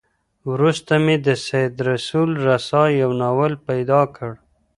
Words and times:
وروسته 0.51 0.91
مي 1.05 1.15
د 1.25 1.27
سيد 1.47 1.73
رسول 1.89 2.29
رسا 2.47 2.83
يو 3.01 3.09
ناول 3.21 3.53
پيدا 3.67 4.01
کړ. 4.15 4.31